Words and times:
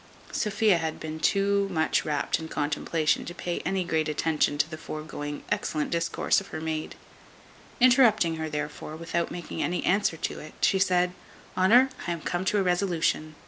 Sophia 0.31 0.79
had 0.79 0.99
been 0.99 1.19
too 1.19 1.69
much 1.69 2.03
wrapt 2.03 2.39
in 2.39 2.47
contemplation 2.47 3.23
to 3.23 3.35
pay 3.35 3.59
any 3.59 3.83
great 3.83 4.09
attention 4.09 4.57
to 4.57 4.67
the 4.67 4.75
foregoing 4.75 5.43
excellent 5.51 5.91
discourse 5.91 6.41
of 6.41 6.47
her 6.47 6.59
maid; 6.59 6.95
interrupting 7.79 8.37
her 8.37 8.49
therefore, 8.49 8.95
without 8.95 9.29
making 9.29 9.61
any 9.61 9.85
answer 9.85 10.17
to 10.17 10.39
it, 10.39 10.55
she 10.59 10.79
said, 10.79 11.13
"Honour, 11.55 11.91
I 12.07 12.11
am 12.13 12.21
come 12.21 12.43
to 12.45 12.57
a 12.57 12.63
resolution. 12.63 13.35